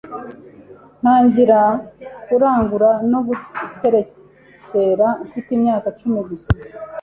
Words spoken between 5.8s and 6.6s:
icumi gusa,